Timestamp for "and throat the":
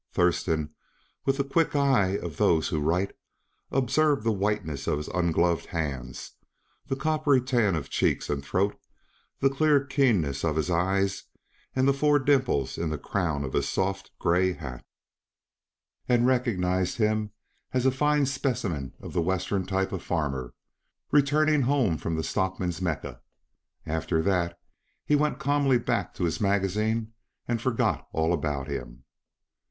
8.27-9.49